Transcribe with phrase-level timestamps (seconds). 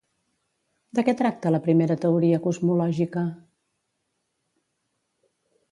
[0.99, 3.27] De què tracta la primera teoria cosmològica?